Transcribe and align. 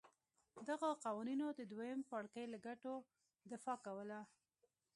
دغو 0.69 0.89
قوانینو 1.05 1.47
د 1.59 1.61
دویم 1.71 1.99
پاړکي 2.09 2.43
له 2.53 2.57
ګټو 2.67 2.93
دفاع 3.51 3.77
کوله. 3.85 4.19